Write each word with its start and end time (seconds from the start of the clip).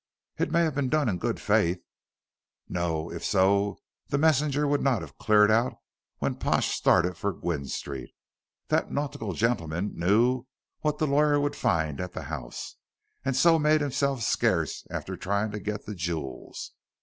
"It 0.39 0.49
may 0.49 0.63
have 0.63 0.73
been 0.73 0.89
done 0.89 1.07
in 1.07 1.19
good 1.19 1.39
faith." 1.39 1.79
"No. 2.67 3.11
If 3.11 3.23
so, 3.23 3.77
the 4.07 4.17
messenger 4.17 4.67
would 4.67 4.81
not 4.81 5.03
have 5.03 5.19
cleared 5.19 5.51
out 5.51 5.75
when 6.17 6.37
Pash 6.37 6.69
started 6.71 7.15
for 7.15 7.31
Gwynne 7.31 7.67
Street. 7.67 8.09
That 8.69 8.91
nautical 8.91 9.33
gent 9.33 9.61
knew 9.95 10.47
what 10.79 10.97
the 10.97 11.05
lawyer 11.05 11.39
would 11.39 11.55
find 11.55 12.01
at 12.01 12.13
the 12.13 12.23
house, 12.23 12.77
and 13.23 13.35
so 13.35 13.59
made 13.59 13.81
himself 13.81 14.23
scarce 14.23 14.87
after 14.89 15.15
trying 15.15 15.51
to 15.51 15.59
get 15.59 15.85
the 15.85 15.93
jewels. 15.93 16.71